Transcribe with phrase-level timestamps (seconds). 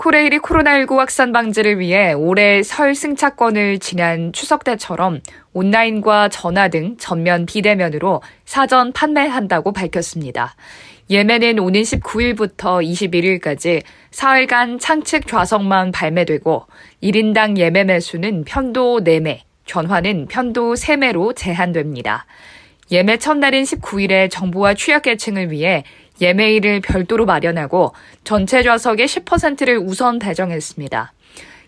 [0.00, 5.20] 코레일이 코로나19 확산 방지를 위해 올해 설 승차권을 지난 추석 때처럼
[5.52, 10.56] 온라인과 전화 등 전면 비대면으로 사전 판매한다고 밝혔습니다.
[11.10, 16.64] 예매는 오는 19일부터 21일까지 사흘간 창측 좌석만 발매되고
[17.02, 22.24] 1인당 예매 매수는 편도 4매, 전화는 편도 3매로 제한됩니다.
[22.90, 25.84] 예매 첫날인 19일에 정부와 취약계층을 위해
[26.20, 27.92] 예매일을 별도로 마련하고
[28.24, 31.12] 전체 좌석의 10%를 우선 배정했습니다.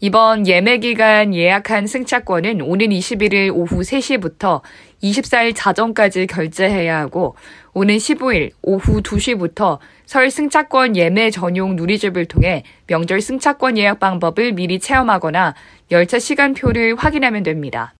[0.00, 4.60] 이번 예매 기간 예약한 승차권은 오는 21일 오후 3시부터
[5.02, 7.34] 24일 자정까지 결제해야 하고
[7.72, 14.78] 오는 15일 오후 2시부터 설 승차권 예매 전용 누리집을 통해 명절 승차권 예약 방법을 미리
[14.78, 15.54] 체험하거나
[15.90, 17.95] 열차 시간표를 확인하면 됩니다.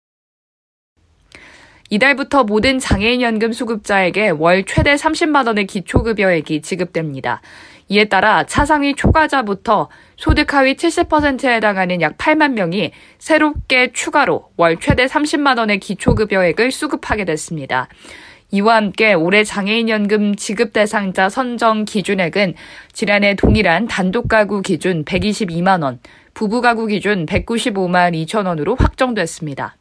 [1.88, 7.40] 이달부터 모든 장애인연금 수급자에게 월 최대 30만 원의 기초급여액이 지급됩니다.
[7.88, 15.06] 이에 따라 차상위 초과자부터 소득 하위 70%에 해당하는 약 8만 명이 새롭게 추가로 월 최대
[15.06, 17.88] 30만 원의 기초급여액을 수급하게 됐습니다.
[18.50, 22.54] 이와 함께 올해 장애인연금 지급 대상자 선정 기준액은
[22.92, 26.00] 지난해 동일한 단독가구 기준 122만 원,
[26.34, 29.76] 부부가구 기준 195만 2천 원으로 확정됐습니다.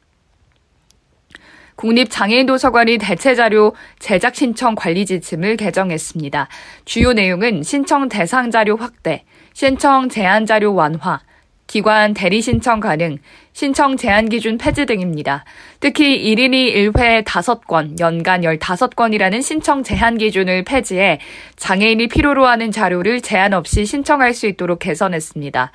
[1.75, 6.47] 국립장애인도서관이 대체자료 제작 신청 관리 지침을 개정했습니다.
[6.85, 9.23] 주요 내용은 신청 대상 자료 확대,
[9.53, 11.19] 신청 제한 자료 완화,
[11.67, 13.17] 기관 대리 신청 가능,
[13.53, 15.45] 신청 제한 기준 폐지 등입니다.
[15.79, 21.19] 특히 1인이 1회 5건, 연간 15건이라는 신청 제한 기준을 폐지해
[21.55, 25.71] 장애인이 필요로 하는 자료를 제한 없이 신청할 수 있도록 개선했습니다.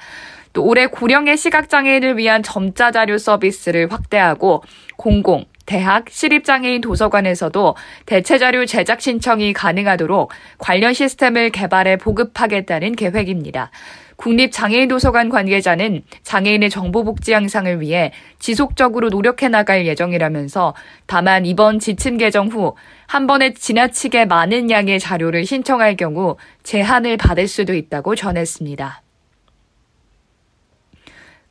[0.53, 4.63] 또 올해 고령의 시각장애인을 위한 점자 자료 서비스를 확대하고
[4.97, 13.71] 공공, 대학, 시립장애인 도서관에서도 대체자료 제작 신청이 가능하도록 관련 시스템을 개발해 보급하겠다는 계획입니다.
[14.17, 18.11] 국립장애인도서관 관계자는 장애인의 정보복지 향상을 위해
[18.41, 20.75] 지속적으로 노력해 나갈 예정이라면서
[21.07, 22.75] 다만 이번 지침 개정 후
[23.11, 29.03] 한 번에 지나치게 많은 양의 자료를 신청할 경우 제한을 받을 수도 있다고 전했습니다.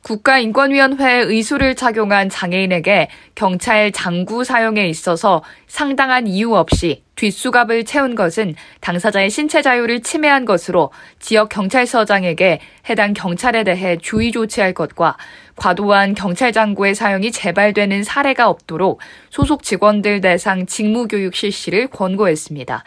[0.02, 9.28] 국가인권위원회의 의수를 착용한 장애인에게 경찰 장구 사용에 있어서 상당한 이유 없이 뒷수갑을 채운 것은 당사자의
[9.28, 15.18] 신체 자유를 침해한 것으로 지역 경찰서장에게 해당 경찰에 대해 주의 조치할 것과
[15.56, 22.82] 과도한 경찰 장구의 사용이 재발되는 사례가 없도록 소속 직원들 대상 직무교육 실시를 권고했습니다.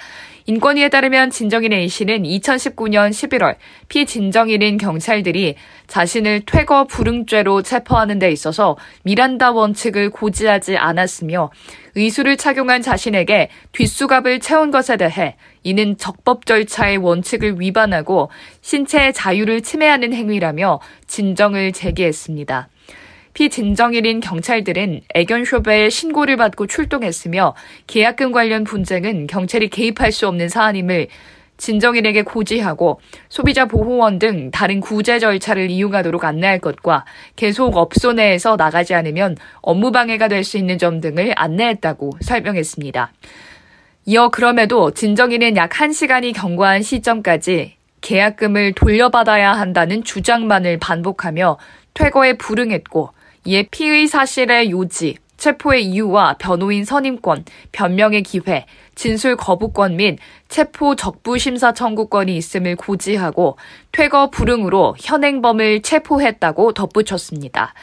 [0.46, 3.56] 인권위에 따르면 진정인 A씨는 2019년 11월
[3.88, 5.56] 피진정인인 경찰들이
[5.88, 11.52] 자신을 퇴거 불응죄로 체포하는 데 있어서 미란다 원칙을 고지하지 않았으며
[11.96, 18.30] 의수를 착용한 자신에게 뒷수갑 을 채운 것에 대해 이는 적법 절차의 원칙을 위반하고
[18.62, 22.70] 신체의 자유를 침해하는 행위라며 진정을 제기했습니다.
[23.34, 27.56] 피진정일인 경찰들은 애견쇼베에 신고를 받고 출동했으며
[27.88, 31.08] 계약금 관련 분쟁은 경찰이 개입할 수 없는 사안임을
[31.58, 37.06] 진정인에게 고지하고 소비자 보호원 등 다른 구제 절차를 이용하도록 안내할 것과
[37.36, 43.12] 계속 업소 내에서 나가지 않으면 업무 방해가 될 수 있는 점 등을 안내했다고 설명했습니다.
[44.06, 51.58] 이어 그럼에도 진정인은 약 1시간이 경과한 시점까지 계약금을 돌려받아야 한다는 주장만을 반복하며
[51.94, 53.12] 퇴거에 불응했고
[53.46, 58.66] 이에 피의 사실의 요지, 체포의 이유와 변호인 선임권, 변명의 기회,
[58.96, 63.58] 진술 거부권 및 체포 적부 심사 청구권이 있음을 고지하고
[63.94, 67.74] 퇴거 불응으로 현행범을 체포했다고 덧붙였습니다.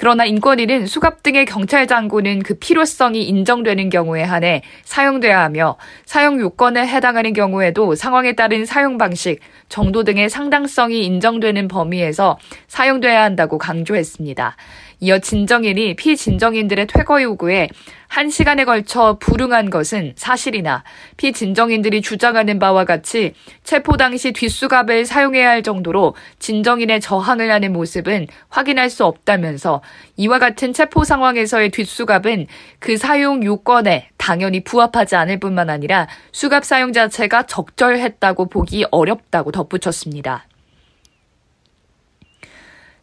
[0.00, 5.76] 그러나 인권위는 수갑 등의 경찰 장구는 그 필요성이 인정되는 경우에 한해 사용돼야 하며
[6.06, 13.58] 사용 요건에 해당하는 경우에도 상황에 따른 사용 방식, 정도 등의 상당성이 인정되는 범위에서 사용돼야 한다고
[13.58, 14.56] 강조했습니다.
[15.00, 17.68] 이어 진정인이 피진정인들의 퇴거 요구에
[18.10, 20.82] 한시간에 걸쳐 불응한 것은 사실이나
[21.16, 28.90] 피진정인들이 주장하는 바와 같이 체포 당시 뒷수갑을 사용해야 할 정도로 진정인의 저항을 하는 모습은 확인할
[28.90, 29.80] 수 없다면서
[30.16, 32.48] 이와 같은 체포 상황에서의 뒷수갑은
[32.80, 40.49] 그 사용 요건에 당연히 부합하지 않을 뿐만 아니라 수갑 사용 자체가 적절했다고 보기 어렵다고 덧붙였습니다.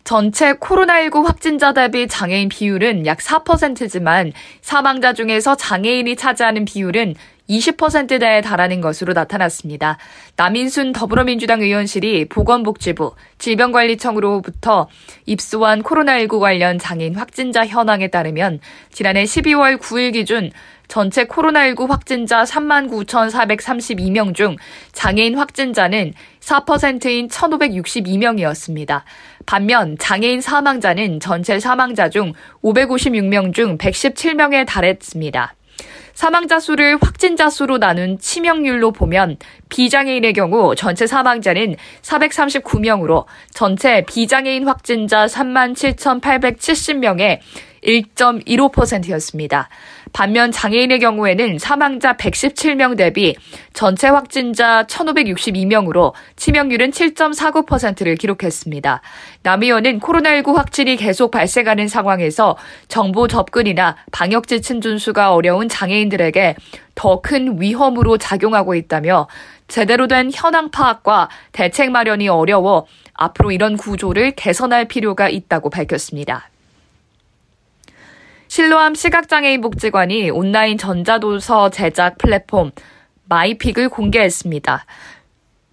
[0.08, 4.32] 전체 코로나19 확진자 대비 장애인 비율은 약 4%지만
[4.62, 7.16] 사망자 중에서 장애인이 차지하는 비율은
[7.50, 9.98] 20%대에 달하는 것으로 나타났습니다.
[10.38, 14.88] 남인순 더불어민주당 의원실이 보건복지부, 질병관리청으로부터
[15.26, 18.62] 입수한 코로나19 관련 장애인 확진자 현황에 따르면
[18.94, 20.52] 지난해 12월 9일 기준
[20.88, 24.56] 전체 코로나19 확진자 39,432명 중
[24.94, 29.04] 장애인 확진자는 4%인 1,562명이었습니다.
[29.46, 35.54] 반면 장애인 사망자는 전체 사망자 중 556명 중 117명에 달했습니다.
[36.14, 39.38] 사망자 수를 확진자 수로 나눈 치명률로 보면
[39.70, 47.40] 비장애인의 경우 전체 사망자는 439명으로 전체 비장애인 확진자 37,870명에
[47.88, 49.70] 1.15%였습니다.
[50.14, 53.36] 반면 장애인의 경우에는 사망자 117명 대비
[53.74, 59.02] 전체 확진자 1,562명으로 치명률은 7.49%를 기록했습니다.
[59.44, 62.58] 남 의원은 코로나19 확진이 계속 발생하는 상황에서
[62.88, 66.56] 정보 접근이나 방역 지침 준수가 어려운 장애인들에게
[66.96, 69.28] 더 큰 위험으로 작용하고 있다며
[69.68, 76.50] 제대로 된 현황 파악과 대책 마련이 어려워 앞으로 이런 구조를 개선할 필요가 있다고 밝혔습니다.
[78.58, 82.72] 실로암 시각장애인 복지관이 온라인 전자도서 제작 플랫폼
[83.26, 84.84] 마이픽을 공개했습니다.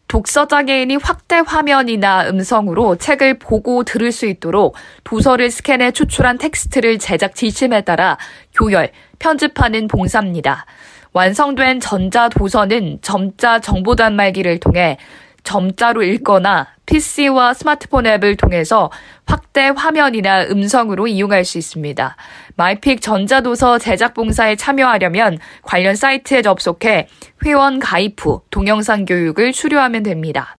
[0.06, 7.34] 독서 장애인이 확대 화면이나 음성으로 책을 보고 들을 수 있도록 도서를 스캔해 추출한 텍스트를 제작
[7.34, 8.18] 지침에 따라
[8.52, 10.66] 교열, 편집하는 봉사입니다.
[11.14, 14.98] 완성된 전자도서는 점자 정보 단말기를 통해
[15.44, 18.90] 점자로 읽거나 PC와 스마트폰 앱을 통해서
[19.26, 22.16] 확대 화면이나 음성으로 이용할 수 있습니다.
[22.56, 27.08] 마이픽 전자도서 제작 봉사에 참여하려면 관련 사이트에 접속해
[27.44, 30.56] 회원 가입 후 동영상 교육을 수료하면 됩니다.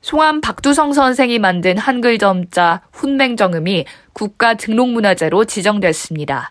[0.00, 6.50] 송암 박두성 선생이 만든 한글 점자 훈맹정음이 국가 등록문화재로 지정됐습니다.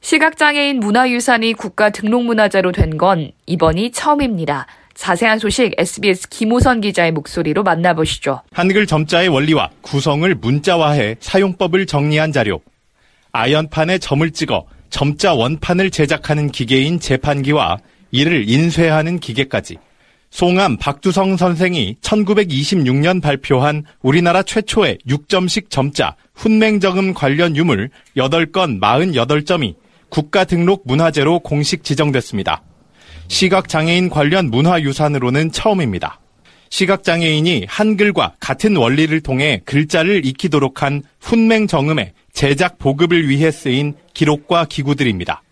[0.00, 4.66] 시각장애인 문화유산이 국가 등록문화재로 된 건 이번이 처음입니다.
[5.00, 8.42] 자세한 소식 SBS 김호선 기자의 목소리로 만나보시죠.
[8.52, 12.60] 한글 점자의 원리와 구성을 문자화해 사용법을 정리한 자료.
[13.32, 17.78] 아연판에 점을 찍어 점자 원판을 제작하는 기계인 재판기와
[18.10, 19.78] 이를 인쇄하는 기계까지.
[20.28, 29.76] 송암 박두성 선생이 1926년 발표한 우리나라 최초의 6점식 점자 훈맹정음 관련 유물 8건 48점이
[30.10, 32.64] 국가 등록 문화재로 공식 지정됐습니다.
[33.30, 36.18] 시각장애인 관련 문화유산으로는 처음입니다.
[36.68, 45.42] 시각장애인이 한글과 같은 원리를 통해 글자를 익히도록 한 훈맹정음의 제작 보급을 위해 쓰인 기록과 기구들입니다.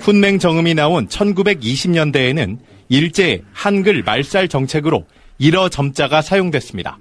[0.00, 2.58] 훈맹정음이 나온 1920년대에는
[2.88, 5.06] 일제 한글 말살 정책으로
[5.38, 6.98] 일어 점자가 사용됐습니다.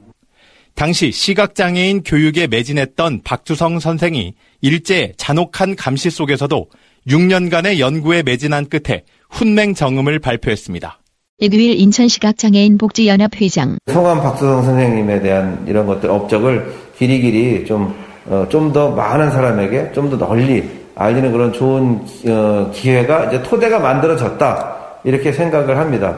[0.75, 6.69] 당시 시각장애인 교육에 매진했던 박주성 선생이 일제 잔혹한 감시 속에서도
[7.07, 9.03] 6년간의 연구에 매진한 끝에
[9.35, 10.99] 훈맹 정음을 발표했습니다.
[11.41, 13.77] 에듀윌 인천시각장애인 복지연합 회장.
[13.91, 17.93] 성함 박수성 선생님에 대한 이런 것들 업적을 길이길이 좀,
[18.25, 20.63] 어, 좀더 많은 사람에게 좀 더 널리
[20.95, 21.99] 알리는 그런 좋은,
[22.29, 24.75] 어, 기회가 이제 토대가 만들어졌다.
[25.03, 26.17] 이렇게 생각을 합니다.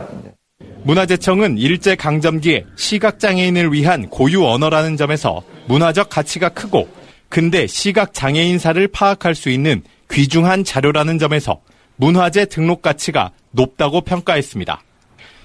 [0.83, 6.87] 문화재청은 일제 강점기에 시각장애인을 위한 고유 언어라는 점에서 문화적 가치가 크고
[7.27, 9.81] 근대 시각장애인사를 파악할 수 있는
[10.11, 11.59] 귀중한 자료라는 점에서
[11.97, 14.81] 문화재 등록 가치가 높다고 평가했습니다.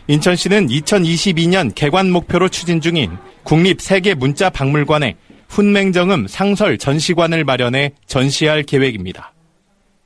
[0.08, 5.16] 인천시는 2022년 개관 목표로 추진 중인 국립 세계 문자 박물관에
[5.48, 9.32] 훈맹정음 상설 전시관을 마련해 전시할 계획입니다.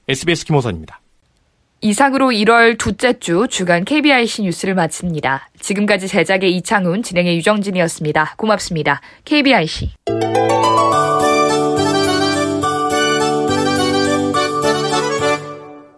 [0.09, 1.01] SBS 김호선입니다.
[1.81, 5.51] 이상으로 1월 둘째 주 주간 KBIC 뉴스를 마칩니다.
[5.61, 8.35] 지금까지 제작의 이창훈, 진행의 유정진이었습니다.
[8.37, 9.01] 고맙습니다.
[9.25, 9.91] KBIC.